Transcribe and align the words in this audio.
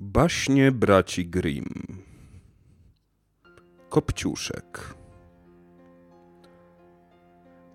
Baśnie 0.00 0.72
braci 0.72 1.26
Grimm 1.26 2.02
Kopciuszek 3.88 4.94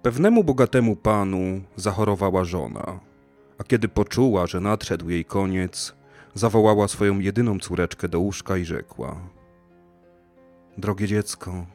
Pewnemu 0.02 0.44
bogatemu 0.44 0.96
panu 0.96 1.62
zachorowała 1.75 2.44
żona, 2.44 3.00
a 3.57 3.64
kiedy 3.64 3.88
poczuła, 3.88 4.48
że 4.48 4.59
nadszedł 4.59 5.09
jej 5.09 5.25
koniec, 5.25 5.96
zawołała 6.34 6.88
swoją 6.88 7.20
jedyną 7.20 7.59
córeczkę 7.59 8.09
do 8.09 8.20
łóżka 8.20 8.58
i 8.58 8.66
rzekła: 8.66 9.30
Drogie 10.78 11.08
dziecko, 11.08 11.66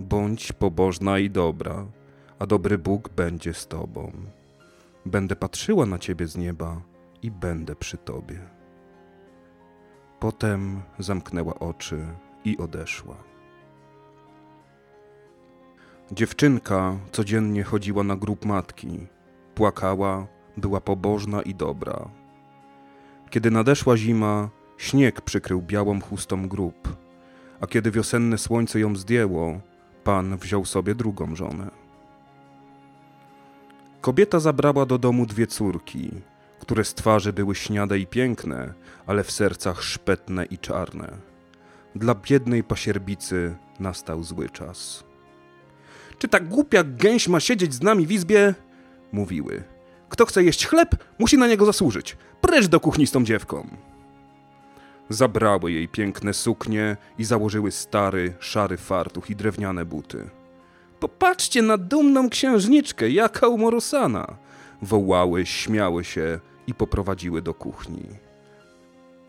bądź 0.00 0.52
pobożna 0.52 1.18
i 1.18 1.30
dobra, 1.30 1.86
a 2.38 2.46
dobry 2.46 2.78
Bóg 2.78 3.08
będzie 3.08 3.54
z 3.54 3.66
tobą. 3.66 4.12
Będę 5.06 5.36
patrzyła 5.36 5.86
na 5.86 5.98
ciebie 5.98 6.26
z 6.26 6.36
nieba 6.36 6.82
i 7.22 7.30
będę 7.30 7.76
przy 7.76 7.96
tobie. 7.96 8.59
Potem 10.20 10.82
zamknęła 10.98 11.58
oczy 11.58 12.06
i 12.44 12.58
odeszła. 12.58 13.14
Dziewczynka 16.12 16.96
codziennie 17.12 17.64
chodziła 17.64 18.02
na 18.02 18.16
grób 18.16 18.44
matki, 18.44 19.06
płakała, 19.54 20.26
była 20.56 20.80
pobożna 20.80 21.42
i 21.42 21.54
dobra. 21.54 22.08
Kiedy 23.30 23.50
nadeszła 23.50 23.96
zima, 23.96 24.48
śnieg 24.78 25.20
przykrył 25.20 25.62
białą 25.62 26.00
chustą 26.00 26.48
grób, 26.48 26.96
a 27.60 27.66
kiedy 27.66 27.90
wiosenne 27.90 28.38
słońce 28.38 28.80
ją 28.80 28.96
zdjęło, 28.96 29.60
pan 30.04 30.36
wziął 30.36 30.64
sobie 30.64 30.94
drugą 30.94 31.36
żonę. 31.36 31.70
Kobieta 34.00 34.40
zabrała 34.40 34.86
do 34.86 34.98
domu 34.98 35.26
dwie 35.26 35.46
córki, 35.46 36.10
które 36.60 36.84
z 36.84 36.94
twarzy 36.94 37.32
były 37.32 37.54
śniade 37.54 37.98
i 37.98 38.06
piękne, 38.06 38.74
ale 39.06 39.24
w 39.24 39.30
sercach 39.30 39.82
szpetne 39.82 40.44
i 40.44 40.58
czarne. 40.58 41.16
Dla 41.94 42.14
biednej 42.14 42.64
pasierbicy 42.64 43.56
nastał 43.80 44.22
zły 44.22 44.50
czas. 44.50 45.04
Czy 46.18 46.28
ta 46.28 46.40
głupia 46.40 46.84
gęś 46.84 47.28
ma 47.28 47.40
siedzieć 47.40 47.74
z 47.74 47.82
nami 47.82 48.06
w 48.06 48.12
izbie? 48.12 48.54
Mówiły. 49.12 49.62
Kto 50.08 50.26
chce 50.26 50.44
jeść 50.44 50.66
chleb, 50.66 51.04
musi 51.18 51.38
na 51.38 51.46
niego 51.46 51.66
zasłużyć. 51.66 52.16
Precz 52.40 52.66
do 52.66 52.80
kuchni 52.80 53.06
z 53.06 53.10
tą 53.10 53.24
dziewką. 53.24 53.68
Zabrały 55.08 55.72
jej 55.72 55.88
piękne 55.88 56.34
suknie 56.34 56.96
i 57.18 57.24
założyły 57.24 57.70
stary, 57.70 58.34
szary 58.40 58.76
fartuch 58.76 59.30
i 59.30 59.36
drewniane 59.36 59.84
buty. 59.84 60.30
Popatrzcie 61.00 61.62
na 61.62 61.78
dumną 61.78 62.30
księżniczkę, 62.30 63.10
jaka 63.10 63.48
umorusana! 63.48 64.36
Wołały, 64.82 65.46
śmiały 65.46 66.04
się 66.04 66.40
i 66.70 66.74
poprowadziły 66.74 67.42
do 67.42 67.54
kuchni. 67.54 68.06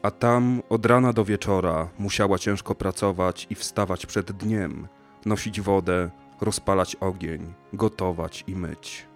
A 0.01 0.11
tam 0.11 0.61
od 0.69 0.85
rana 0.85 1.13
do 1.13 1.25
wieczora 1.25 1.89
musiała 1.99 2.37
ciężko 2.37 2.75
pracować 2.75 3.47
i 3.49 3.55
wstawać 3.55 4.05
przed 4.05 4.31
dniem, 4.31 4.87
nosić 5.25 5.61
wodę, 5.61 6.09
rozpalać 6.41 6.95
ogień, 6.95 7.53
gotować 7.73 8.43
i 8.47 8.55
myć. 8.55 9.07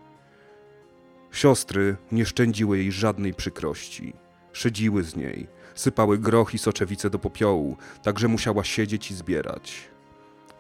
Siostry 1.31 1.97
nie 2.11 2.25
szczędziły 2.25 2.77
jej 2.77 2.91
żadnej 2.91 3.33
przykrości. 3.33 4.13
Szydziły 4.53 5.03
z 5.03 5.15
niej, 5.15 5.47
sypały 5.75 6.17
groch 6.17 6.53
i 6.53 6.57
soczewice 6.57 7.09
do 7.09 7.19
popiołu, 7.19 7.77
tak 8.03 8.19
że 8.19 8.27
musiała 8.27 8.63
siedzieć 8.63 9.11
i 9.11 9.15
zbierać. 9.15 9.89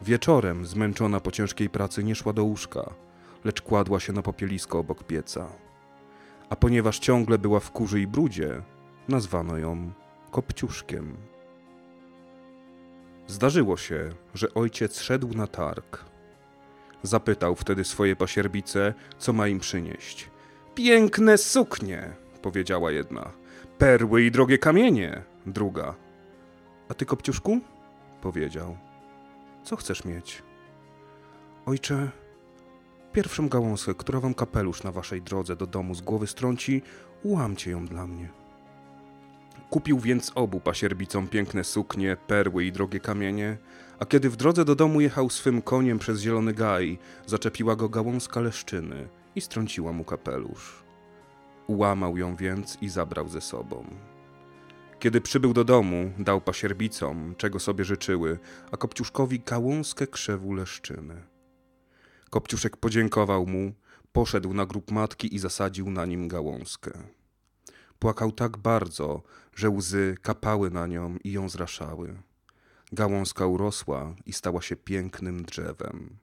Wieczorem, 0.01 0.65
zmęczona 0.65 1.19
po 1.19 1.31
ciężkiej 1.31 1.69
pracy, 1.69 2.03
nie 2.03 2.15
szła 2.15 2.33
do 2.33 2.43
łóżka, 2.43 2.93
lecz 3.43 3.61
kładła 3.61 3.99
się 3.99 4.13
na 4.13 4.21
popielisko 4.21 4.79
obok 4.79 5.03
pieca. 5.03 5.64
A 6.49 6.55
ponieważ 6.55 6.99
ciągle 6.99 7.37
była 7.37 7.59
w 7.59 7.71
kurzy 7.71 8.01
i 8.01 8.07
brudzie, 8.07 8.61
nazwano 9.07 9.57
ją 9.57 9.91
Kopciuszkiem. 10.31 11.17
Zdarzyło 13.27 13.77
się, 13.77 14.09
że 14.33 14.53
ojciec 14.53 15.01
szedł 15.01 15.33
na 15.33 15.47
targ. 15.47 16.05
Zapytał 17.03 17.55
wtedy 17.55 17.83
swoje 17.83 18.15
pasierbice, 18.15 18.93
co 19.17 19.33
ma 19.33 19.47
im 19.47 19.59
przynieść. 19.59 20.29
Piękne 20.75 21.37
suknie, 21.37 22.13
powiedziała 22.41 22.91
jedna. 22.91 23.31
Perły 23.77 24.23
i 24.23 24.31
drogie 24.31 24.57
kamienie, 24.57 25.21
druga. 25.45 25.95
A 26.89 26.93
ty, 26.93 27.05
Kopciuszku? 27.05 27.59
powiedział. 28.21 28.77
Co 29.63 29.75
chcesz 29.75 30.05
mieć? 30.05 30.43
Ojcze, 31.65 32.11
pierwszą 33.15 33.49
gałązkę, 33.49 33.93
która 33.93 34.19
wam 34.19 34.33
kapelusz 34.33 34.83
na 34.83 34.91
waszej 34.91 35.21
drodze 35.21 35.55
do 35.55 35.67
domu 35.67 35.95
z 35.95 36.01
głowy 36.01 36.27
strąci, 36.27 36.81
ułamcie 37.23 37.71
ją 37.71 37.85
dla 37.85 38.07
mnie. 38.07 38.29
Kupił 39.69 39.99
więc 39.99 40.31
obu 40.35 40.59
pasierbicom 40.59 41.27
piękne 41.27 41.63
suknie, 41.63 42.17
perły 42.27 42.65
i 42.65 42.71
drogie 42.71 42.99
kamienie, 42.99 43.57
a 43.99 44.05
kiedy 44.05 44.29
w 44.29 44.35
drodze 44.35 44.65
do 44.65 44.75
domu 44.75 45.01
jechał 45.01 45.29
swym 45.29 45.61
koniem 45.61 45.99
przez 45.99 46.21
zielony 46.21 46.53
gaj, 46.53 46.97
zaczepiła 47.25 47.75
go 47.75 47.89
gałązka 47.89 48.39
leszczyny 48.39 49.07
i 49.35 49.41
strąciła 49.41 49.91
mu 49.91 50.03
kapelusz. 50.03 50.83
Ułamał 51.67 52.17
ją 52.17 52.35
więc 52.35 52.77
i 52.81 52.89
zabrał 52.89 53.29
ze 53.29 53.41
sobą. 53.41 53.85
Kiedy 54.99 55.21
przybył 55.21 55.53
do 55.53 55.63
domu, 55.63 56.11
dał 56.19 56.41
pasierbicom, 56.41 57.35
czego 57.37 57.59
sobie 57.59 57.83
życzyły, 57.83 58.39
a 58.71 58.77
Kopciuszkowi 58.77 59.39
gałązkę 59.39 60.07
krzewu 60.07 60.53
leszczyny. 60.53 61.34
Kopciuszek 62.35 62.77
podziękował 62.77 63.47
mu, 63.47 63.73
poszedł 64.11 64.53
na 64.53 64.65
grób 64.65 64.91
matki 64.91 65.35
i 65.35 65.39
zasadził 65.39 65.89
na 65.89 66.05
nim 66.05 66.27
gałązkę. 66.27 66.91
Płakał 67.99 68.31
tak 68.31 68.57
bardzo, 68.57 69.23
że 69.55 69.69
łzy 69.69 70.17
kapały 70.21 70.71
na 70.71 70.87
nią 70.87 71.17
i 71.23 71.31
ją 71.31 71.49
zraszały. 71.49 72.17
Gałązka 72.91 73.45
urosła 73.45 74.15
i 74.25 74.33
stała 74.33 74.61
się 74.61 74.75
pięknym 74.75 75.45
drzewem. 75.45 76.17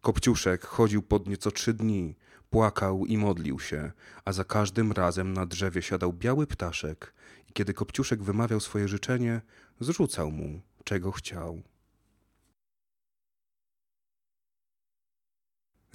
Kopciuszek 0.00 0.66
chodził 0.66 1.02
pod 1.02 1.28
nieco 1.28 1.50
trzy 1.50 1.74
dni, 1.74 2.16
płakał 2.50 3.06
i 3.06 3.18
modlił 3.18 3.60
się, 3.60 3.92
a 4.24 4.32
za 4.32 4.44
każdym 4.44 4.92
razem 4.92 5.32
na 5.32 5.46
drzewie 5.46 5.82
siadał 5.82 6.12
biały 6.12 6.46
ptaszek 6.46 7.14
i 7.48 7.52
kiedy 7.52 7.74
Kopciuszek 7.74 8.22
wymawiał 8.22 8.60
swoje 8.60 8.88
życzenie, 8.88 9.40
zrzucał 9.80 10.30
mu, 10.30 10.60
czego 10.84 11.12
chciał. 11.12 11.62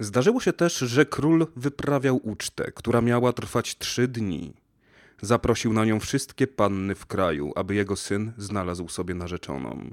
Zdarzyło 0.02 0.40
się 0.40 0.52
też, 0.52 0.78
że 0.78 1.06
król 1.06 1.46
wyprawiał 1.56 2.20
ucztę, 2.22 2.72
która 2.72 3.00
miała 3.00 3.32
trwać 3.32 3.78
trzy 3.78 4.08
dni. 4.08 4.54
Zaprosił 5.20 5.72
na 5.72 5.84
nią 5.84 6.00
wszystkie 6.00 6.46
panny 6.46 6.94
w 6.94 7.06
kraju, 7.06 7.52
aby 7.56 7.74
jego 7.74 7.96
syn 7.96 8.32
znalazł 8.38 8.88
sobie 8.88 9.14
narzeczoną. 9.14 9.90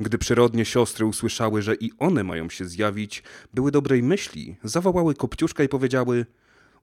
Gdy 0.00 0.18
przyrodnie 0.18 0.64
siostry 0.64 1.06
usłyszały, 1.06 1.62
że 1.62 1.74
i 1.74 1.90
one 1.98 2.24
mają 2.24 2.50
się 2.50 2.64
zjawić, 2.64 3.22
były 3.54 3.70
dobrej 3.70 4.02
myśli, 4.02 4.56
zawołały 4.64 5.14
Kopciuszka 5.14 5.62
i 5.62 5.68
powiedziały 5.68 6.26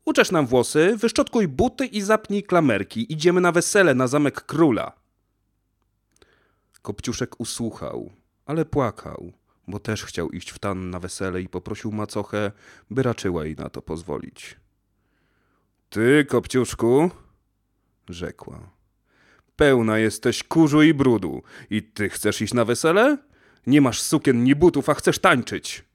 Uczesz 0.05 0.31
nam 0.31 0.47
włosy, 0.47 0.97
wyszczotkuj 0.97 1.47
buty 1.47 1.85
i 1.85 2.01
zapnij 2.01 2.43
klamerki, 2.43 3.13
idziemy 3.13 3.41
na 3.41 3.51
wesele 3.51 3.95
na 3.95 4.07
zamek 4.07 4.41
króla. 4.41 4.91
Kopciuszek 6.81 7.39
usłuchał, 7.39 8.11
ale 8.45 8.65
płakał, 8.65 9.33
bo 9.67 9.79
też 9.79 10.05
chciał 10.05 10.29
iść 10.29 10.49
w 10.49 10.59
tan 10.59 10.89
na 10.89 10.99
wesele 10.99 11.41
i 11.41 11.49
poprosił 11.49 11.91
macochę, 11.91 12.51
by 12.89 13.03
raczyła 13.03 13.45
jej 13.45 13.55
na 13.55 13.69
to 13.69 13.81
pozwolić. 13.81 14.55
Ty, 15.89 16.25
Kopciuszku, 16.29 17.11
rzekła. 18.09 18.69
Pełna 19.55 19.99
jesteś 19.99 20.43
kurzu 20.43 20.81
i 20.81 20.93
brudu. 20.93 21.43
I 21.69 21.83
ty 21.83 22.09
chcesz 22.09 22.41
iść 22.41 22.53
na 22.53 22.65
wesele? 22.65 23.17
Nie 23.67 23.81
masz 23.81 24.01
sukien 24.01 24.43
ni 24.43 24.55
butów, 24.55 24.89
a 24.89 24.93
chcesz 24.93 25.19
tańczyć. 25.19 25.85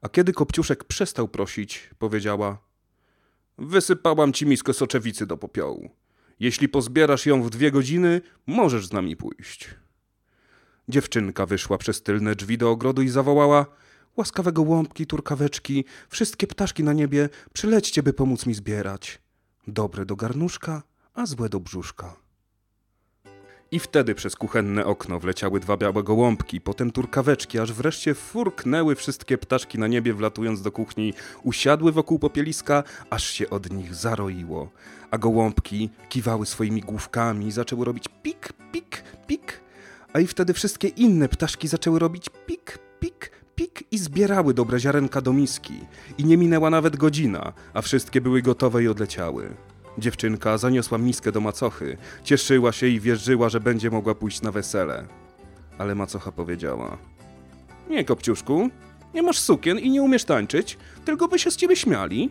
A 0.00 0.08
kiedy 0.08 0.32
Kopciuszek 0.32 0.84
przestał 0.84 1.28
prosić, 1.28 1.90
powiedziała: 1.98 2.58
Wysypałam 3.58 4.32
ci 4.32 4.46
miskę 4.46 4.72
soczewicy 4.72 5.26
do 5.26 5.36
popiołu. 5.36 5.90
Jeśli 6.40 6.68
pozbierasz 6.68 7.26
ją 7.26 7.42
w 7.42 7.50
dwie 7.50 7.70
godziny, 7.70 8.20
możesz 8.46 8.86
z 8.86 8.92
nami 8.92 9.16
pójść. 9.16 9.68
Dziewczynka 10.88 11.46
wyszła 11.46 11.78
przez 11.78 12.02
tylne 12.02 12.34
drzwi 12.34 12.58
do 12.58 12.70
ogrodu 12.70 13.02
i 13.02 13.08
zawołała: 13.08 13.66
Łaskawe 14.16 14.52
gołąbki, 14.52 15.06
turkaweczki, 15.06 15.84
wszystkie 16.08 16.46
ptaszki 16.46 16.84
na 16.84 16.92
niebie, 16.92 17.28
przylećcie, 17.52 18.02
by 18.02 18.12
pomóc 18.12 18.46
mi 18.46 18.54
zbierać. 18.54 19.18
Dobre 19.66 20.06
do 20.06 20.16
garnuszka, 20.16 20.82
a 21.14 21.26
złe 21.26 21.48
do 21.48 21.60
brzuszka. 21.60 22.16
I 23.70 23.78
wtedy 23.78 24.14
przez 24.14 24.36
kuchenne 24.36 24.84
okno 24.84 25.20
wleciały 25.20 25.60
dwa 25.60 25.76
białe 25.76 26.02
gołąbki, 26.02 26.60
potem 26.60 26.90
turkaweczki, 26.90 27.58
aż 27.58 27.72
wreszcie 27.72 28.14
furknęły 28.14 28.94
wszystkie 28.94 29.38
ptaszki 29.38 29.78
na 29.78 29.86
niebie, 29.86 30.14
wlatując 30.14 30.62
do 30.62 30.72
kuchni, 30.72 31.14
usiadły 31.42 31.92
wokół 31.92 32.18
popieliska, 32.18 32.82
aż 33.10 33.24
się 33.24 33.50
od 33.50 33.72
nich 33.72 33.94
zaroiło. 33.94 34.70
A 35.10 35.18
gołąbki 35.18 35.90
kiwały 36.08 36.46
swoimi 36.46 36.80
główkami 36.80 37.52
zaczęły 37.52 37.84
robić 37.84 38.04
pik, 38.22 38.52
pik. 38.72 38.87
A 40.12 40.20
i 40.20 40.26
wtedy 40.26 40.54
wszystkie 40.54 40.88
inne 40.88 41.28
ptaszki 41.28 41.68
zaczęły 41.68 41.98
robić 41.98 42.26
pik, 42.46 42.78
pik, 43.00 43.30
pik 43.54 43.92
i 43.92 43.98
zbierały 43.98 44.54
dobre 44.54 44.80
ziarenka 44.80 45.20
do 45.20 45.32
miski. 45.32 45.80
I 46.18 46.24
nie 46.24 46.36
minęła 46.36 46.70
nawet 46.70 46.96
godzina, 46.96 47.52
a 47.74 47.82
wszystkie 47.82 48.20
były 48.20 48.42
gotowe 48.42 48.82
i 48.82 48.88
odleciały. 48.88 49.54
Dziewczynka 49.98 50.58
zaniosła 50.58 50.98
miskę 50.98 51.32
do 51.32 51.40
macochy, 51.40 51.96
cieszyła 52.24 52.72
się 52.72 52.86
i 52.86 53.00
wierzyła, 53.00 53.48
że 53.48 53.60
będzie 53.60 53.90
mogła 53.90 54.14
pójść 54.14 54.42
na 54.42 54.52
wesele. 54.52 55.06
Ale 55.78 55.94
macocha 55.94 56.32
powiedziała: 56.32 56.98
Nie, 57.90 58.04
kopciuszku, 58.04 58.70
nie 59.14 59.22
masz 59.22 59.38
sukien 59.38 59.78
i 59.78 59.90
nie 59.90 60.02
umiesz 60.02 60.24
tańczyć, 60.24 60.78
tylko 61.04 61.28
by 61.28 61.38
się 61.38 61.50
z 61.50 61.56
ciebie 61.56 61.76
śmiali. 61.76 62.30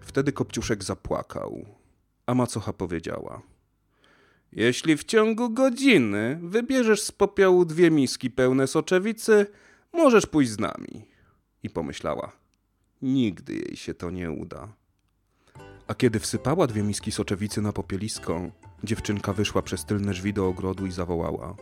Wtedy 0.00 0.32
kopciuszek 0.32 0.84
zapłakał, 0.84 1.64
a 2.26 2.34
macocha 2.34 2.72
powiedziała: 2.72 3.42
Jeśli 4.52 4.96
w 4.96 5.04
ciągu 5.04 5.50
godziny 5.50 6.38
wybierzesz 6.42 7.02
z 7.02 7.12
popiołu 7.12 7.64
dwie 7.64 7.90
miski 7.90 8.30
pełne 8.30 8.66
soczewicy, 8.66 9.46
możesz 9.92 10.26
pójść 10.26 10.50
z 10.50 10.58
nami. 10.58 11.04
I 11.62 11.70
pomyślała: 11.70 12.32
Nigdy 13.02 13.54
jej 13.54 13.76
się 13.76 13.94
to 13.94 14.10
nie 14.10 14.30
uda. 14.30 14.68
A 15.88 15.94
kiedy 15.94 16.20
wsypała 16.20 16.66
dwie 16.66 16.82
miski 16.82 17.12
soczewicy 17.12 17.62
na 17.62 17.72
popielisko, 17.72 18.50
dziewczynka 18.84 19.32
wyszła 19.32 19.62
przez 19.62 19.84
tylne 19.84 20.12
drzwi 20.12 20.32
do 20.32 20.48
ogrodu 20.48 20.86
i 20.86 20.92
zawołała: 20.92 21.56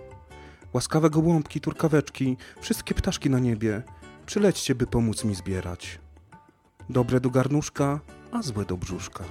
Łaskawe 0.72 1.10
gołąbki, 1.10 1.60
turkaweczki, 1.60 2.36
wszystkie 2.60 2.94
ptaszki 2.94 3.31
na 3.31 3.38
niebie, 3.38 3.82
przylećcie, 4.26 4.75
by 4.75 4.86
pomóc 4.86 5.25
mi 5.25 5.34
zbierać. 5.34 5.98
Dobre 6.90 7.20
do 7.20 7.31
garnuszka, 7.31 8.00
a 8.32 8.42
złe 8.42 8.64
do 8.64 8.76
brzuszka. 8.76 9.25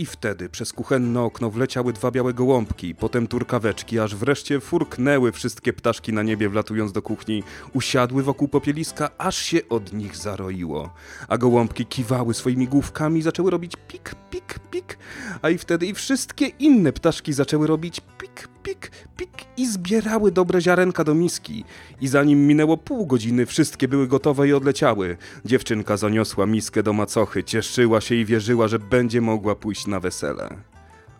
I 0.00 0.06
wtedy 0.06 0.48
przez 0.48 0.72
kuchenne 0.72 1.20
okno 1.20 1.50
wleciały 1.50 1.92
dwa 1.92 2.10
białe 2.10 2.34
gołąbki, 2.34 2.94
potem 2.94 3.26
turkaweczki, 3.26 3.98
aż 3.98 4.14
wreszcie 4.14 4.60
furknęły 4.60 5.32
wszystkie 5.32 5.72
ptaszki 5.72 6.12
na 6.12 6.22
niebie, 6.22 6.48
wlatując 6.48 6.92
do 6.92 7.02
kuchni, 7.02 7.42
usiadły 7.72 8.22
wokół 8.22 8.48
popieliska, 8.48 9.10
aż 9.18 9.36
się 9.36 9.68
od 9.68 9.92
nich 9.92 10.16
zaroiło. 10.16 10.90
A 11.28 11.38
gołąbki 11.38 11.86
kiwały 11.86 12.34
swoimi 12.34 12.68
główkami 12.68 13.20
i 13.20 13.22
zaczęły 13.22 13.50
robić 13.50 13.72
pik, 13.88 14.14
pik, 14.30 14.58
pik, 14.70 14.98
a 15.42 15.50
i 15.50 15.58
wtedy 15.58 15.86
i 15.86 15.94
wszystkie 15.94 16.46
inne 16.46 16.92
ptaszki 16.92 17.32
zaczęły 17.32 17.66
robić 17.66 18.00
pik, 18.18 18.48
pik, 18.62 18.90
pik 19.16 19.39
i 19.60 19.66
zbierały 19.66 20.32
dobre 20.32 20.60
ziarenka 20.60 21.04
do 21.04 21.14
miski. 21.14 21.64
I 22.00 22.08
zanim 22.08 22.46
minęło 22.46 22.76
pół 22.76 23.06
godziny, 23.06 23.46
wszystkie 23.46 23.88
były 23.88 24.08
gotowe 24.08 24.48
i 24.48 24.52
odleciały. 24.52 25.16
Dziewczynka 25.44 25.96
zaniosła 25.96 26.46
miskę 26.46 26.82
do 26.82 26.92
macochy, 26.92 27.44
cieszyła 27.44 28.00
się 28.00 28.14
i 28.14 28.24
wierzyła, 28.24 28.68
że 28.68 28.78
będzie 28.78 29.20
mogła 29.20 29.54
pójść 29.54 29.86
na 29.86 30.00
wesele. 30.00 30.56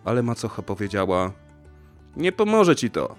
Ale 0.05 0.23
macocha 0.23 0.61
powiedziała: 0.61 1.31
Nie 2.17 2.31
pomoże 2.31 2.75
ci 2.75 2.89
to. 2.89 3.15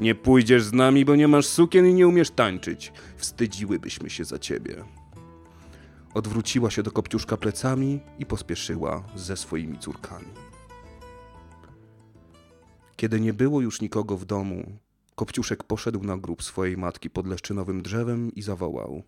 Nie 0.00 0.14
pójdziesz 0.14 0.62
z 0.62 0.72
nami, 0.72 1.04
bo 1.04 1.16
nie 1.16 1.28
masz 1.28 1.46
sukien 1.46 1.86
i 1.86 1.94
nie 1.94 2.08
umiesz 2.08 2.30
tańczyć. 2.30 2.92
Wstydziłybyśmy 3.16 4.10
się 4.10 4.24
za 4.24 4.38
ciebie. 4.38 4.84
Odwróciła 6.14 6.70
się 6.70 6.82
do 6.82 6.90
kopciuszka 6.90 7.36
plecami 7.36 8.00
i 8.18 8.26
pospieszyła 8.26 9.02
ze 9.14 9.36
swoimi 9.36 9.78
córkami. 9.78 10.43
Kiedy 12.96 13.20
nie 13.20 13.32
było 13.32 13.60
już 13.60 13.80
nikogo 13.80 14.16
w 14.16 14.24
domu, 14.24 14.78
Kopciuszek 15.14 15.64
poszedł 15.64 16.02
na 16.02 16.16
grób 16.16 16.42
swojej 16.42 16.76
matki 16.76 17.10
pod 17.10 17.26
leszczynowym 17.26 17.82
drzewem 17.82 18.34
i 18.34 18.42
zawołał: 18.42 19.02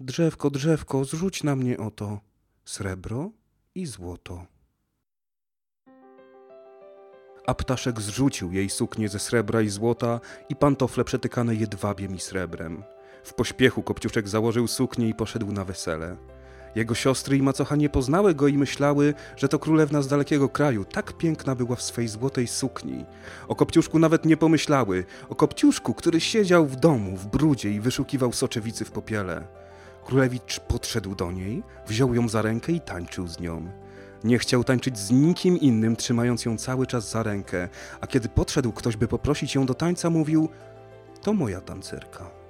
Drzewko, 0.00 0.50
drzewko, 0.50 1.04
zrzuć 1.04 1.42
na 1.42 1.56
mnie 1.56 1.78
oto 1.78 2.20
srebro 2.64 3.30
i 3.74 3.86
złoto. 3.86 4.46
A 7.46 7.54
ptaszek 7.54 8.00
zrzucił 8.00 8.52
jej 8.52 8.70
suknię 8.70 9.08
ze 9.08 9.18
srebra 9.18 9.62
i 9.62 9.68
złota 9.68 10.20
i 10.48 10.56
pantofle 10.56 11.04
przetykane 11.04 11.54
jedwabiem 11.54 12.14
i 12.14 12.20
srebrem. 12.20 12.82
W 13.24 13.34
pośpiechu 13.34 13.82
Kopciuszek 13.82 14.28
założył 14.28 14.66
suknię 14.68 15.08
i 15.08 15.14
poszedł 15.14 15.52
na 15.52 15.64
wesele. 15.64 16.16
Jego 16.76 16.94
siostry 16.94 17.36
i 17.36 17.42
macocha 17.42 17.76
nie 17.76 17.88
poznały 17.88 18.34
go 18.34 18.48
i 18.48 18.58
myślały, 18.58 19.14
że 19.36 19.48
to 19.48 19.58
królewna 19.58 20.02
z 20.02 20.08
dalekiego 20.08 20.48
kraju, 20.48 20.84
tak 20.84 21.12
piękna 21.12 21.54
była 21.54 21.76
w 21.76 21.82
swej 21.82 22.08
złotej 22.08 22.46
sukni. 22.46 23.04
O 23.48 23.54
Kopciuszku 23.54 23.98
nawet 23.98 24.24
nie 24.24 24.36
pomyślały, 24.36 25.04
o 25.28 25.34
Kopciuszku, 25.34 25.94
który 25.94 26.20
siedział 26.20 26.66
w 26.66 26.76
domu, 26.76 27.16
w 27.16 27.26
brudzie 27.26 27.70
i 27.70 27.80
wyszukiwał 27.80 28.32
soczewicy 28.32 28.84
w 28.84 28.90
popiele. 28.90 29.46
Królewicz 30.04 30.60
podszedł 30.60 31.14
do 31.14 31.32
niej, 31.32 31.62
wziął 31.86 32.14
ją 32.14 32.28
za 32.28 32.42
rękę 32.42 32.72
i 32.72 32.80
tańczył 32.80 33.26
z 33.26 33.40
nią. 33.40 33.68
Nie 34.24 34.38
chciał 34.38 34.64
tańczyć 34.64 34.98
z 34.98 35.10
nikim 35.10 35.58
innym, 35.60 35.96
trzymając 35.96 36.44
ją 36.44 36.58
cały 36.58 36.86
czas 36.86 37.10
za 37.10 37.22
rękę, 37.22 37.68
a 38.00 38.06
kiedy 38.06 38.28
podszedł 38.28 38.72
ktoś, 38.72 38.96
by 38.96 39.08
poprosić 39.08 39.54
ją 39.54 39.66
do 39.66 39.74
tańca, 39.74 40.10
mówił: 40.10 40.48
To 41.22 41.32
moja 41.32 41.60
tancerka. 41.60 42.45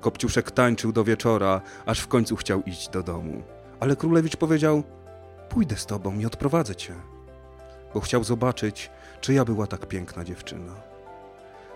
Kopciuszek 0.00 0.50
tańczył 0.50 0.92
do 0.92 1.04
wieczora, 1.04 1.60
aż 1.86 2.00
w 2.00 2.08
końcu 2.08 2.36
chciał 2.36 2.62
iść 2.62 2.88
do 2.88 3.02
domu. 3.02 3.42
Ale 3.80 3.96
królewicz 3.96 4.36
powiedział: 4.36 4.82
Pójdę 5.48 5.76
z 5.76 5.86
tobą 5.86 6.18
i 6.18 6.26
odprowadzę 6.26 6.76
cię, 6.76 6.94
bo 7.94 8.00
chciał 8.00 8.24
zobaczyć, 8.24 8.90
czy 9.20 9.34
ja 9.34 9.44
była 9.44 9.66
tak 9.66 9.86
piękna 9.86 10.24
dziewczyna. 10.24 10.74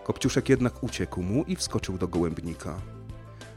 Kopciuszek 0.04 0.48
jednak 0.48 0.82
uciekł 0.82 1.22
mu 1.22 1.44
i 1.44 1.56
wskoczył 1.56 1.98
do 1.98 2.08
gołębnika. 2.08 2.80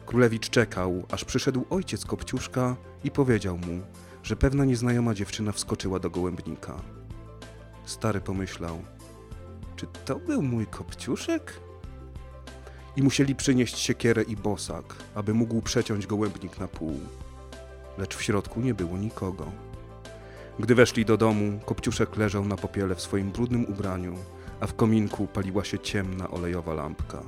Królewicz 0.06 0.50
czekał, 0.50 1.04
aż 1.12 1.26
przyszedł 1.26 1.66
ojciec 1.70 2.06
Kopciuszka 2.06 2.76
i 3.04 3.12
powiedział 3.12 3.58
mu, 3.58 3.82
że 4.24 4.36
pewna 4.36 4.66
nieznajoma 4.66 5.14
dziewczyna 5.14 5.52
wskoczyła 5.52 6.00
do 6.00 6.10
gołębnika. 6.10 6.82
Stary 7.86 8.22
pomyślał: 8.22 8.82
Czy 9.76 9.88
to 10.06 10.16
był 10.16 10.42
mój 10.42 10.68
Kopciuszek? 10.68 11.65
I 12.96 13.04
musieli 13.04 13.36
przynieść 13.36 13.78
siekierę 13.78 14.24
i 14.24 14.36
bosak, 14.36 14.96
aby 15.16 15.34
mógł 15.34 15.62
przeciąć 15.62 16.08
gołębnik 16.08 16.60
na 16.60 16.68
pół. 16.68 17.00
Lecz 17.98 18.16
w 18.16 18.24
środku 18.24 18.62
nie 18.62 18.74
było 18.74 18.98
nikogo. 18.98 19.52
Gdy 20.60 20.76
weszli 20.76 21.06
do 21.06 21.18
domu, 21.18 21.60
Kopciuszek 21.66 22.18
leżał 22.18 22.46
na 22.46 22.56
popiele 22.56 22.96
w 22.96 23.02
swoim 23.02 23.32
brudnym 23.32 23.66
ubraniu, 23.66 24.16
a 24.60 24.68
w 24.68 24.76
kominku 24.76 25.28
paliła 25.28 25.64
się 25.64 25.80
ciemna 25.80 26.30
olejowa 26.30 26.74
lampka. 26.74 27.22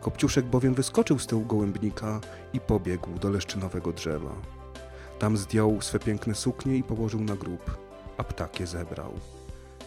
Kopciuszek 0.00 0.44
bowiem 0.44 0.74
wyskoczył 0.74 1.18
z 1.18 1.26
tyłu 1.26 1.44
gołębnika 1.44 2.20
i 2.52 2.60
pobiegł 2.60 3.18
do 3.18 3.30
leszczynowego 3.30 3.92
drzewa. 3.92 4.34
Tam 5.18 5.36
zdjął 5.36 5.80
swe 5.80 5.98
piękne 5.98 6.34
suknie 6.34 6.76
i 6.76 6.82
położył 6.82 7.20
na 7.20 7.36
grób, 7.36 7.78
a 8.16 8.24
ptak 8.24 8.60
je 8.60 8.66
zebrał. 8.66 9.12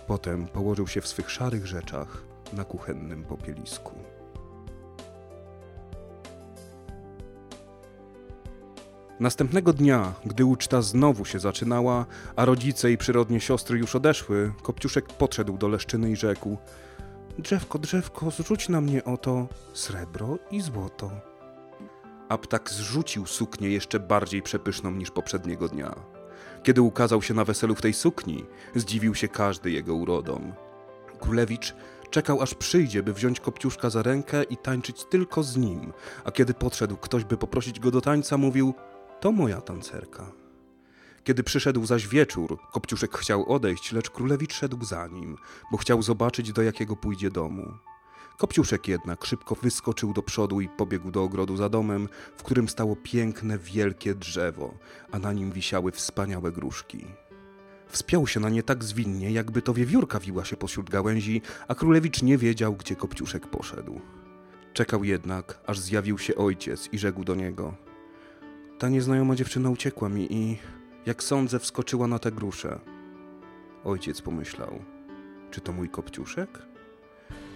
Potem 0.08 0.48
położył 0.48 0.88
się 0.88 1.02
w 1.02 1.08
swych 1.08 1.32
szarych 1.32 1.68
rzeczach 1.68 2.24
na 2.54 2.64
kuchennym 2.64 3.24
popielisku. 3.24 4.15
Następnego 9.20 9.74
dnia, 9.74 10.14
gdy 10.26 10.46
uczta 10.46 10.82
znowu 10.82 11.26
się 11.26 11.40
zaczynała, 11.40 12.06
a 12.36 12.46
rodzice 12.46 12.92
i 12.92 12.98
przyrodnie 12.98 13.42
siostry 13.42 13.78
już 13.80 13.96
odeszły, 13.96 14.54
Kopciuszek 14.64 15.06
podszedł 15.06 15.58
do 15.58 15.68
Leszczyny 15.68 16.12
i 16.12 16.16
rzekł 16.16 16.58
Drzewko, 17.40 17.80
drzewko, 17.80 18.32
zrzuć 18.32 18.70
na 18.70 18.82
mnie 18.82 19.04
oto 19.04 19.48
srebro 19.74 20.38
i 20.52 20.62
złoto. 20.62 21.12
A 22.30 22.38
ptak 22.38 22.70
zrzucił 22.70 23.26
suknię 23.26 23.70
jeszcze 23.70 24.00
bardziej 24.00 24.42
przepyszną 24.42 24.92
niż 24.92 25.12
poprzedniego 25.12 25.68
dnia. 25.68 25.96
Kiedy 26.64 26.82
ukazał 26.82 27.22
się 27.22 27.34
na 27.34 27.46
weselu 27.46 27.76
w 27.76 27.82
tej 27.82 27.94
sukni, 27.94 28.46
zdziwił 28.76 29.16
się 29.16 29.28
każdy 29.28 29.72
jego 29.72 29.96
urodą. 29.96 30.54
Królewicz 31.20 31.76
czekał 32.10 32.42
aż 32.42 32.54
przyjdzie, 32.54 33.04
by 33.04 33.14
wziąć 33.14 33.40
Kopciuszka 33.40 33.90
za 33.90 34.04
rękę 34.04 34.44
i 34.44 34.58
tańczyć 34.58 35.04
tylko 35.04 35.44
z 35.44 35.58
nim, 35.58 35.94
a 36.24 36.32
kiedy 36.32 36.54
podszedł 36.54 36.98
ktoś, 36.98 37.24
by 37.24 37.38
poprosić 37.38 37.80
go 37.80 37.92
do 37.92 38.02
tańca, 38.02 38.38
mówił– 38.38 38.74
to 39.26 39.32
moja 39.32 39.62
tancerka. 39.62 40.32
Kiedy 41.24 41.44
przyszedł 41.44 41.86
zaś 41.86 42.08
wieczór, 42.08 42.58
Kopciuszek 42.72 43.18
chciał 43.18 43.54
odejść, 43.54 43.92
lecz 43.92 44.10
królewicz 44.10 44.54
szedł 44.54 44.86
za 44.86 45.08
nim, 45.08 45.38
bo 45.72 45.78
chciał 45.78 46.02
zobaczyć, 46.02 46.54
do 46.54 46.62
jakiego 46.62 46.96
pójdzie 46.96 47.32
domu. 47.32 47.74
Kopciuszek 48.38 48.88
jednak 48.88 49.26
szybko 49.26 49.56
wyskoczył 49.56 50.14
do 50.14 50.22
przodu 50.22 50.62
i 50.62 50.70
pobiegł 50.70 51.12
do 51.12 51.24
ogrodu 51.24 51.58
za 51.58 51.70
domem, 51.70 52.10
w 52.38 52.44
którym 52.44 52.70
stało 52.70 52.96
piękne, 52.96 53.58
wielkie 53.58 54.16
drzewo, 54.16 54.74
a 55.12 55.20
na 55.20 55.34
nim 55.34 55.52
wisiały 55.52 55.92
wspaniałe 55.92 56.52
gruszki. 56.52 57.06
Wspiął 57.88 58.28
się 58.28 58.40
na 58.40 58.50
nie 58.50 58.64
tak 58.64 58.84
zwinnie, 58.84 59.32
jakby 59.32 59.62
to 59.62 59.74
wiewiórka 59.74 60.20
wiła 60.20 60.46
się 60.46 60.58
pośród 60.58 60.90
gałęzi, 60.90 61.42
a 61.68 61.76
królewicz 61.76 62.22
nie 62.22 62.38
wiedział, 62.38 62.76
gdzie 62.76 62.96
Kopciuszek 62.96 63.48
poszedł. 63.48 64.02
Czekał 64.74 65.04
jednak, 65.04 65.60
aż 65.68 65.80
zjawił 65.80 66.18
się 66.18 66.36
ojciec 66.36 66.90
i 66.92 67.00
rzekł 67.00 67.24
do 67.24 67.36
niego– 67.36 67.74
ta 68.80 68.90
nieznajoma 68.90 69.36
dziewczyna 69.36 69.70
uciekła 69.70 70.10
mi 70.10 70.34
i, 70.34 70.58
jak 71.06 71.24
sądzę, 71.24 71.60
wskoczyła 71.60 72.08
na 72.08 72.20
te 72.20 72.32
grusze. 72.32 72.80
Ojciec 73.84 74.22
pomyślał, 74.22 74.80
czy 75.52 75.62
to 75.62 75.72
mój 75.72 75.90
kopciuszek? 75.90 76.62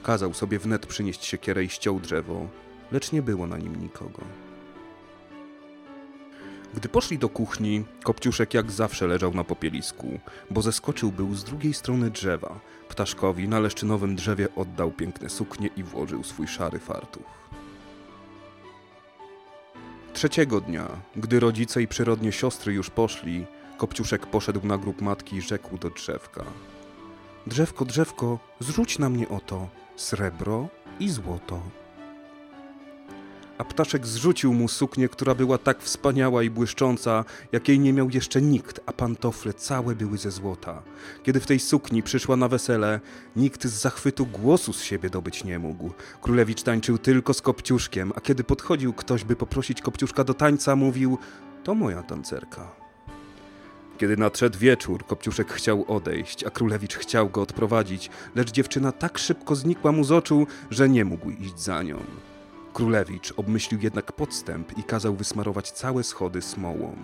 Kazał 0.04 0.34
sobie 0.34 0.60
wnet 0.60 0.86
przynieść 0.86 1.26
siekierę 1.26 1.64
i 1.64 1.70
ściął 1.70 2.00
drzewo, 2.00 2.48
lecz 2.92 3.12
nie 3.12 3.22
było 3.22 3.48
na 3.48 3.58
nim 3.58 3.76
nikogo. 3.76 4.22
Gdy 6.74 6.90
poszli 6.90 7.18
do 7.18 7.30
kuchni, 7.30 7.86
Kopciuszek 8.04 8.54
jak 8.54 8.72
zawsze 8.72 9.08
leżał 9.08 9.34
na 9.34 9.44
popielisku, 9.44 10.20
bo 10.50 10.62
zeskoczył 10.62 11.12
był 11.12 11.36
z 11.36 11.44
drugiej 11.44 11.74
strony 11.74 12.10
drzewa. 12.10 12.60
Ptaszkowi 12.90 13.48
na 13.48 13.60
leszczynowym 13.60 14.16
drzewie 14.16 14.48
oddał 14.56 14.92
piękne 14.92 15.30
suknie 15.30 15.70
i 15.78 15.84
włożył 15.84 16.24
swój 16.24 16.48
szary 16.48 16.80
fartuch. 16.80 17.49
Trzeciego 20.20 20.62
dnia, 20.62 20.88
gdy 21.16 21.40
rodzice 21.40 21.82
i 21.82 21.88
przyrodnie 21.88 22.32
siostry 22.32 22.74
już 22.74 22.90
poszli, 22.90 23.46
Kopciuszek 23.78 24.26
poszedł 24.26 24.68
na 24.68 24.78
grób 24.78 25.02
matki 25.02 25.36
i 25.36 25.42
rzekł 25.42 25.78
do 25.78 25.90
drzewka. 25.90 26.44
Drzewko, 27.48 27.86
drzewko, 27.86 28.40
zrzuć 28.60 29.00
na 29.00 29.10
mnie 29.10 29.30
oto 29.30 29.68
srebro 29.96 30.68
i 31.00 31.10
złoto. 31.10 31.62
A 33.60 33.64
ptaszek 33.64 34.08
zrzucił 34.08 34.54
mu 34.54 34.68
suknię, 34.68 35.10
która 35.10 35.36
była 35.36 35.58
tak 35.58 35.82
wspaniała 35.82 36.44
i 36.44 36.50
błyszcząca, 36.50 37.26
jakiej 37.52 37.80
nie 37.80 37.94
miał 37.94 38.10
jeszcze 38.10 38.42
nikt, 38.42 38.80
a 38.86 38.94
pantofle 38.94 39.54
całe 39.54 39.96
były 39.96 40.18
ze 40.18 40.32
złota. 40.32 40.84
Kiedy 41.24 41.40
w 41.40 41.46
tej 41.46 41.60
sukni 41.60 42.04
przyszła 42.04 42.36
na 42.36 42.48
wesele, 42.48 43.00
nikt 43.36 43.66
z 43.66 43.82
zachwytu 43.82 44.26
głosu 44.26 44.74
z 44.74 44.82
siebie 44.82 45.10
dobyć 45.10 45.44
nie 45.44 45.60
mógł. 45.60 45.92
Królewicz 46.22 46.64
tańczył 46.64 46.98
tylko 46.98 47.34
z 47.34 47.42
Kopciuszkiem, 47.42 48.12
a 48.16 48.22
kiedy 48.22 48.44
podchodził 48.44 48.94
ktoś, 48.94 49.24
by 49.24 49.36
poprosić 49.36 49.82
Kopciuszka 49.82 50.24
do 50.24 50.34
tańca, 50.34 50.76
mówił– 50.76 51.18
to 51.64 51.76
moja 51.76 52.04
tancerka. 52.04 52.72
Kiedy 53.98 54.18
nadszedł 54.18 54.60
wieczór, 54.60 55.06
Kopciuszek 55.06 55.54
chciał 55.54 55.86
odejść, 55.88 56.44
a 56.44 56.50
królewicz 56.50 56.96
chciał 56.96 57.30
go 57.30 57.42
odprowadzić, 57.42 58.10
lecz 58.36 58.52
dziewczyna 58.52 58.92
tak 58.92 59.18
szybko 59.18 59.56
znikła 59.56 59.92
mu 59.92 60.04
z 60.04 60.12
oczu, 60.12 60.48
że 60.70 60.90
nie 60.90 61.06
mógł 61.06 61.30
iść 61.30 61.60
za 61.60 61.84
nią. 61.84 62.00
Królewicz 62.80 63.34
obmyślił 63.38 63.82
jednak 63.82 64.12
podstęp 64.12 64.78
i 64.78 64.84
kazał 64.84 65.16
wysmarować 65.16 65.72
całe 65.72 66.04
schody 66.04 66.42
smołą. 66.42 66.96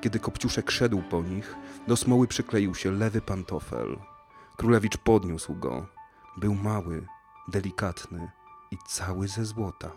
Kiedy 0.00 0.18
Kopciuszek 0.18 0.70
szedł 0.70 1.02
po 1.10 1.22
nich, 1.22 1.54
do 1.88 1.96
smoły 1.96 2.26
przykleił 2.26 2.74
się 2.74 2.92
lewy 2.92 3.20
pantofel. 3.20 3.98
Królewicz 4.56 4.96
podniósł 4.96 5.54
go. 5.54 5.86
Był 6.36 6.54
mały, 6.54 7.06
delikatny 7.48 8.30
i 8.70 8.76
cały 8.88 9.28
ze 9.28 9.44
złota. 9.44 9.90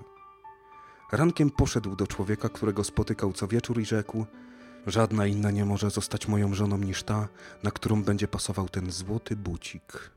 Rankiem 1.12 1.50
poszedł 1.50 1.96
do 1.96 2.08
człowieka, 2.08 2.50
którego 2.50 2.84
spotykał 2.84 3.34
co 3.34 3.48
wieczór 3.48 3.80
i 3.80 3.86
rzekł– 3.86 4.26
Żadna 4.88 5.28
inna 5.28 5.52
nie 5.52 5.66
może 5.66 5.90
zostać 5.90 6.28
moją 6.28 6.54
żoną 6.54 6.78
niż 6.78 7.04
ta, 7.04 7.28
na 7.64 7.72
którą 7.72 8.04
będzie 8.04 8.28
pasował 8.28 8.70
ten 8.70 8.92
złoty 8.92 9.36
bucik. 9.36 10.12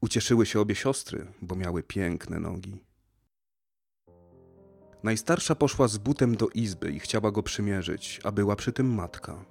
Ucieszyły 0.00 0.46
się 0.46 0.60
obie 0.60 0.74
siostry, 0.74 1.26
bo 1.42 1.56
miały 1.56 1.82
piękne 1.82 2.40
nogi. 2.40 2.89
Najstarsza 5.02 5.54
poszła 5.54 5.88
z 5.88 5.98
butem 5.98 6.36
do 6.36 6.48
izby 6.48 6.92
i 6.92 7.00
chciała 7.00 7.30
go 7.30 7.42
przymierzyć, 7.42 8.20
a 8.24 8.32
była 8.32 8.56
przy 8.56 8.72
tym 8.72 8.94
matka. 8.94 9.44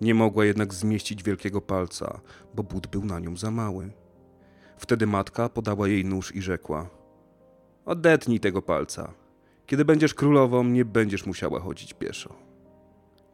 Nie 0.00 0.14
mogła 0.14 0.44
jednak 0.44 0.74
zmieścić 0.74 1.22
wielkiego 1.22 1.60
palca, 1.60 2.20
bo 2.54 2.62
but 2.62 2.86
był 2.86 3.04
na 3.04 3.20
nią 3.20 3.36
za 3.36 3.50
mały. 3.50 3.92
Wtedy 4.78 5.06
matka 5.06 5.48
podała 5.48 5.88
jej 5.88 6.04
nóż 6.04 6.34
i 6.34 6.42
rzekła: 6.42 6.90
Odetnij 7.84 8.40
tego 8.40 8.62
palca. 8.62 9.14
Kiedy 9.66 9.84
będziesz 9.84 10.14
królową, 10.14 10.64
nie 10.64 10.84
będziesz 10.84 11.26
musiała 11.26 11.60
chodzić 11.60 11.94
pieszo. 11.94 12.34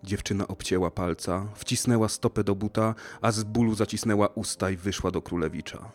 Dziewczyna 0.04 0.48
obcięła 0.48 0.90
palca, 0.90 1.48
wcisnęła 1.54 2.08
stopę 2.08 2.44
do 2.44 2.54
buta, 2.54 2.94
a 3.20 3.32
z 3.32 3.44
bólu 3.44 3.74
zacisnęła 3.74 4.28
usta 4.28 4.70
i 4.70 4.76
wyszła 4.76 5.10
do 5.10 5.22
królewicza. 5.22 5.92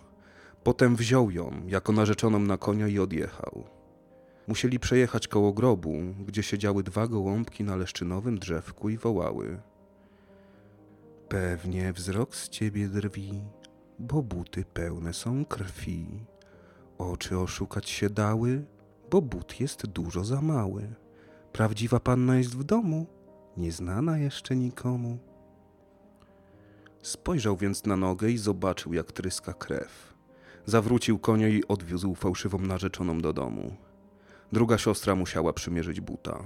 Potem 0.63 0.95
wziął 0.95 1.31
ją 1.31 1.61
jako 1.67 1.93
narzeczoną 1.93 2.39
na 2.39 2.57
konia 2.57 2.87
i 2.87 2.99
odjechał. 2.99 3.63
Musieli 4.47 4.79
przejechać 4.79 5.27
koło 5.27 5.53
grobu, 5.53 5.93
gdzie 6.27 6.43
siedziały 6.43 6.83
dwa 6.83 7.07
gołąbki 7.07 7.63
na 7.63 7.75
leszczynowym 7.75 8.39
drzewku 8.39 8.89
i 8.89 8.97
wołały. 8.97 9.61
Pewnie 11.29 11.93
wzrok 11.93 12.35
z 12.35 12.49
ciebie 12.49 12.87
drwi, 12.87 13.41
bo 13.99 14.23
buty 14.23 14.65
pełne 14.73 15.13
są 15.13 15.45
krwi. 15.45 16.07
Oczy 16.97 17.39
oszukać 17.39 17.89
się 17.89 18.09
dały, 18.09 18.65
bo 19.11 19.21
but 19.21 19.59
jest 19.59 19.87
dużo 19.87 20.23
za 20.23 20.41
mały. 20.41 20.95
Prawdziwa 21.53 21.99
panna 21.99 22.37
jest 22.37 22.57
w 22.57 22.63
domu, 22.63 23.05
nieznana 23.57 24.17
jeszcze 24.17 24.55
nikomu. 24.55 25.17
Spojrzał 27.01 27.57
więc 27.57 27.85
na 27.85 27.95
nogę 27.95 28.29
i 28.29 28.37
zobaczył, 28.37 28.93
jak 28.93 29.11
tryska 29.11 29.53
krew. 29.53 30.13
Zawrócił 30.65 31.19
konia 31.19 31.47
i 31.47 31.63
odwiózł 31.67 32.15
fałszywą 32.15 32.57
narzeczoną 32.57 33.19
do 33.19 33.33
domu. 33.33 33.75
Druga 34.51 34.77
siostra 34.77 35.15
musiała 35.15 35.53
przymierzyć 35.53 36.01
buta. 36.01 36.43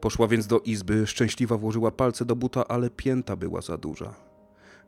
Poszła 0.00 0.28
więc 0.28 0.46
do 0.46 0.60
izby, 0.60 1.06
szczęśliwa 1.06 1.56
włożyła 1.56 1.90
palce 1.90 2.24
do 2.24 2.36
buta, 2.36 2.68
ale 2.68 2.90
pięta 2.90 3.36
była 3.36 3.60
za 3.60 3.76
duża. 3.76 4.14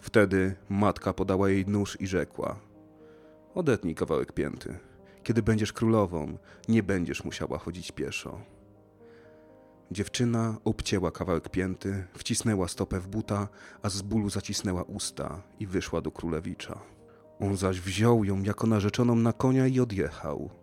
Wtedy 0.00 0.54
matka 0.68 1.12
podała 1.12 1.48
jej 1.50 1.66
nóż 1.66 2.00
i 2.00 2.06
rzekła: 2.06 2.56
Odetnij 3.54 3.94
kawałek 3.94 4.32
pięty. 4.32 4.78
Kiedy 5.22 5.42
będziesz 5.42 5.72
królową, 5.72 6.38
nie 6.68 6.82
będziesz 6.82 7.24
musiała 7.24 7.58
chodzić 7.58 7.92
pieszo. 7.92 8.40
Dziewczyna 9.90 10.56
obcięła 10.64 11.10
kawałek 11.10 11.48
pięty, 11.48 12.04
wcisnęła 12.14 12.68
stopę 12.68 13.00
w 13.00 13.08
buta, 13.08 13.48
a 13.82 13.88
z 13.88 14.02
bólu 14.02 14.30
zacisnęła 14.30 14.82
usta 14.82 15.42
i 15.60 15.66
wyszła 15.66 16.00
do 16.00 16.10
królewicza. 16.10 16.80
On 17.40 17.56
zaś 17.56 17.80
wziął 17.80 18.24
ją 18.24 18.42
jako 18.42 18.66
narzeczoną 18.66 19.14
na 19.14 19.32
konia 19.32 19.66
i 19.66 19.80
odjechał. 19.80 20.59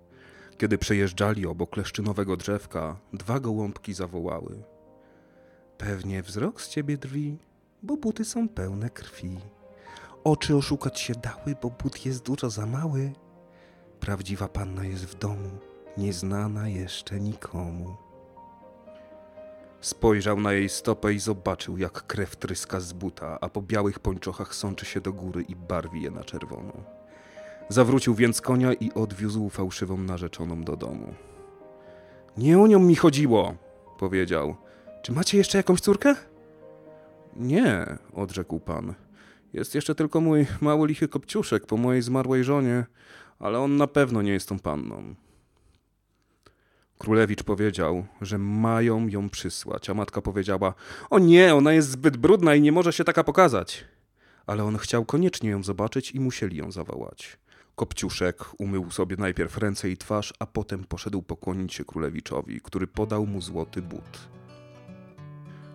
Kiedy 0.58 0.78
przejeżdżali 0.78 1.46
obok 1.46 1.78
leszczynowego 1.78 2.38
drzewka, 2.38 2.98
dwa 3.14 3.40
gołąbki 3.40 3.94
zawołały. 3.94 4.64
Pewnie 5.78 6.24
wzrok 6.24 6.62
z 6.62 6.70
ciebie 6.70 6.98
drwi, 6.98 7.38
bo 7.84 7.98
buty 7.98 8.26
są 8.26 8.50
pełne 8.50 8.90
krwi. 8.90 9.38
Oczy 10.24 10.56
oszukać 10.56 11.00
się 11.00 11.14
dały, 11.14 11.56
bo 11.62 11.70
but 11.70 12.06
jest 12.06 12.24
dużo 12.24 12.50
za 12.50 12.66
mały. 12.66 13.14
Prawdziwa 14.00 14.48
panna 14.48 14.86
jest 14.86 15.06
w 15.06 15.20
domu, 15.20 15.50
nieznana 15.98 16.70
jeszcze 16.70 17.20
nikomu. 17.20 17.96
Spojrzał 19.82 20.40
na 20.40 20.54
jej 20.54 20.70
stopę 20.70 21.14
i 21.14 21.20
zobaczył, 21.20 21.78
jak 21.78 22.08
krew 22.08 22.36
tryska 22.36 22.80
z 22.80 22.94
buta, 22.94 23.38
a 23.42 23.50
po 23.50 23.62
białych 23.62 24.00
pończochach 24.00 24.56
sączy 24.56 24.86
się 24.86 25.02
do 25.02 25.14
góry 25.14 25.42
i 25.42 25.56
barwi 25.56 26.02
je 26.02 26.12
na 26.12 26.24
czerwono. 26.24 26.97
Zawrócił 27.70 28.16
więc 28.16 28.42
konia 28.42 28.74
i 28.74 28.92
odwiózł 28.94 29.50
fałszywą 29.50 29.98
narzeczoną 29.98 30.64
do 30.64 30.76
domu. 30.76 31.14
Nie 32.38 32.60
o 32.60 32.68
nią 32.68 32.80
mi 32.80 32.96
chodziło, 32.96 33.56
powiedział. 34.00 34.56
Czy 35.02 35.12
macie 35.12 35.38
jeszcze 35.38 35.58
jakąś 35.58 35.82
córkę? 35.82 36.16
Nie, 37.36 37.98
odrzekł 38.14 38.60
pan. 38.60 38.94
Jest 39.54 39.76
jeszcze 39.76 39.96
tylko 39.96 40.22
mój 40.22 40.46
mały 40.62 40.88
lichy 40.88 41.08
kopciuszek 41.08 41.66
po 41.66 41.78
mojej 41.78 42.02
zmarłej 42.02 42.44
żonie, 42.44 42.86
ale 43.40 43.60
on 43.60 43.78
na 43.78 43.88
pewno 43.88 44.22
nie 44.22 44.32
jest 44.32 44.50
tą 44.50 44.60
panną. 44.60 45.16
Królewicz 46.98 47.44
powiedział, 47.44 48.06
że 48.22 48.38
mają 48.38 49.08
ją 49.08 49.30
przysłać, 49.30 49.90
a 49.90 49.94
matka 49.94 50.22
powiedziała: 50.22 50.74
O 51.10 51.20
nie, 51.20 51.56
ona 51.56 51.74
jest 51.74 51.90
zbyt 51.90 52.18
brudna 52.18 52.56
i 52.56 52.62
nie 52.62 52.72
może 52.72 52.94
się 52.94 53.04
taka 53.04 53.24
pokazać. 53.24 53.86
Ale 54.46 54.64
on 54.64 54.78
chciał 54.78 55.06
koniecznie 55.06 55.50
ją 55.50 55.64
zobaczyć 55.64 56.12
i 56.12 56.20
musieli 56.20 56.58
ją 56.58 56.72
zawołać. 56.72 57.38
Kopciuszek 57.78 58.46
umył 58.58 58.92
sobie 58.92 59.16
najpierw 59.20 59.58
ręce 59.58 59.90
i 59.90 59.98
twarz, 59.98 60.34
a 60.40 60.46
potem 60.46 60.84
poszedł 60.84 61.22
pokłonić 61.22 61.74
się 61.74 61.86
królewiczowi, 61.86 62.62
który 62.62 62.88
podał 62.88 63.26
mu 63.26 63.42
złoty 63.42 63.82
but. 63.82 64.30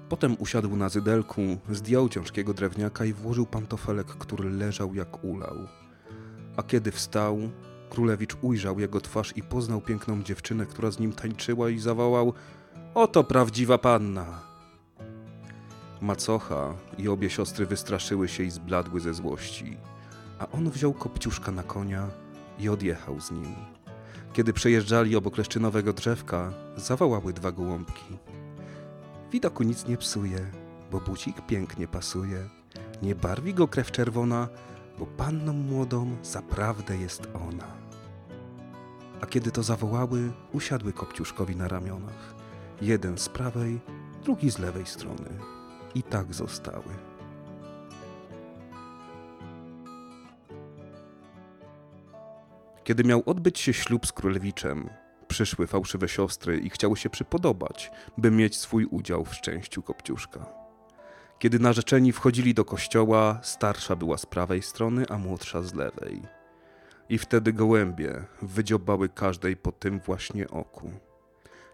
Potem 0.08 0.36
usiadł 0.38 0.76
na 0.76 0.88
zydelku, 0.88 1.42
zdjął 1.70 2.08
ciężkiego 2.08 2.54
drewniaka 2.54 3.04
i 3.04 3.12
włożył 3.12 3.46
pantofelek, 3.46 4.06
który 4.06 4.50
leżał 4.50 4.94
jak 4.94 5.24
ulał. 5.24 5.56
A 6.56 6.62
kiedy 6.62 6.92
wstał, 6.92 7.38
Królewicz 7.90 8.36
ujrzał 8.42 8.80
jego 8.80 9.00
twarz 9.00 9.36
i 9.36 9.42
poznał 9.42 9.80
piękną 9.80 10.22
dziewczynę, 10.22 10.66
która 10.66 10.90
z 10.90 10.98
nim 10.98 11.12
tańczyła 11.12 11.70
i 11.70 11.78
zawołał 11.78 12.32
Oto 12.94 13.24
prawdziwa 13.24 13.78
panna! 13.78 14.42
Macocha 16.00 16.74
i 16.98 17.08
obie 17.08 17.30
siostry 17.30 17.66
wystraszyły 17.66 18.28
się 18.28 18.42
i 18.42 18.50
zbladły 18.50 19.00
ze 19.00 19.14
złości, 19.14 19.76
a 20.42 20.56
on 20.56 20.70
wziął 20.70 20.92
kopciuszka 20.92 21.52
na 21.52 21.62
konia 21.62 22.08
i 22.58 22.68
odjechał 22.68 23.20
z 23.20 23.30
nim. 23.30 23.54
Kiedy 24.32 24.52
przejeżdżali 24.52 25.16
obok 25.16 25.38
leszczynowego 25.38 25.92
drzewka, 25.92 26.52
zawołały 26.76 27.32
dwa 27.32 27.52
gołąbki. 27.52 28.18
Widoku 29.32 29.62
nic 29.62 29.86
nie 29.86 29.96
psuje, 29.96 30.46
bo 30.90 31.00
bucik 31.00 31.46
pięknie 31.46 31.88
pasuje. 31.88 32.48
Nie 33.02 33.14
barwi 33.14 33.54
go 33.54 33.68
krew 33.68 33.90
czerwona, 33.90 34.48
bo 34.98 35.06
panną 35.06 35.52
młodą 35.52 36.16
zaprawdę 36.22 36.96
jest 36.96 37.28
ona 37.48 37.82
a 39.22 39.26
kiedy 39.26 39.50
to 39.50 39.62
zawołały, 39.62 40.32
usiadły 40.52 40.92
Kopciuszkowi 40.92 41.56
na 41.56 41.68
ramionach. 41.68 42.34
Jeden 42.80 43.18
z 43.18 43.28
prawej, 43.28 43.80
drugi 44.24 44.50
z 44.50 44.58
lewej 44.58 44.86
strony. 44.86 45.28
I 45.94 46.02
tak 46.02 46.34
zostały. 46.34 47.11
Kiedy 52.84 53.04
miał 53.04 53.22
odbyć 53.26 53.58
się 53.58 53.72
ślub 53.72 54.06
z 54.06 54.12
królewiczem, 54.12 54.90
przyszły 55.28 55.66
fałszywe 55.66 56.08
siostry 56.08 56.58
i 56.58 56.70
chciały 56.70 56.96
się 56.96 57.10
przypodobać, 57.10 57.90
by 58.18 58.30
mieć 58.30 58.56
swój 58.56 58.84
udział 58.84 59.24
w 59.24 59.34
szczęściu 59.34 59.82
Kopciuszka. 59.82 60.46
Kiedy 61.38 61.58
narzeczeni 61.58 62.12
wchodzili 62.12 62.54
do 62.54 62.64
kościoła, 62.64 63.40
starsza 63.42 63.96
była 63.96 64.18
z 64.18 64.26
prawej 64.26 64.62
strony, 64.62 65.04
a 65.08 65.18
młodsza 65.18 65.62
z 65.62 65.74
lewej 65.74 66.22
i 67.08 67.18
wtedy 67.18 67.52
gołębie 67.52 68.24
wydziobały 68.42 69.08
każdej 69.08 69.56
po 69.56 69.72
tym 69.72 70.00
właśnie 70.00 70.48
oku. 70.48 70.90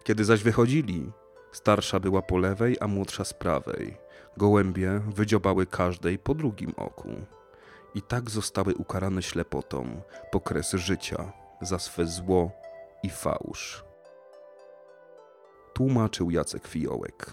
Kiedy 0.04 0.24
zaś 0.24 0.42
wychodzili, 0.42 1.12
Starsza 1.52 2.00
była 2.00 2.22
po 2.22 2.38
lewej, 2.38 2.76
a 2.80 2.88
młodsza 2.88 3.24
z 3.24 3.34
prawej. 3.34 3.96
Gołębie 4.36 5.00
wydziobały 5.14 5.66
każdej 5.66 6.18
po 6.18 6.34
drugim 6.34 6.72
oku. 6.76 7.08
I 7.94 8.02
tak 8.02 8.30
zostały 8.30 8.74
ukarane 8.74 9.22
ślepotą 9.22 10.00
po 10.30 10.40
kres 10.40 10.72
życia 10.72 11.32
za 11.60 11.78
swe 11.78 12.06
zło 12.06 12.50
i 13.02 13.10
fałsz. 13.10 13.84
Tłumaczył 15.74 16.30
Jacek 16.30 16.68
Fiołek. 16.68 17.32